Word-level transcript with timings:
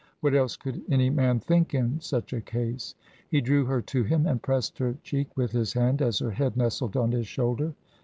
What 0.21 0.33
else 0.33 0.57
could 0.57 0.81
any 0.89 1.11
man 1.11 1.39
think 1.39 1.75
in 1.75 1.99
such 2.01 2.33
a 2.33 2.41
case? 2.41 2.95
He 3.29 3.39
drew 3.39 3.65
her 3.65 3.83
to 3.83 4.01
him, 4.03 4.25
and 4.25 4.41
pressed 4.41 4.79
her 4.79 4.97
cheek 5.03 5.27
with 5.37 5.51
his 5.51 5.73
hand 5.73 6.01
as 6.01 6.17
her 6.17 6.31
head 6.31 6.57
nestled 6.57 6.97
on 6.97 7.11
his 7.11 7.27
shoulder. 7.27 7.75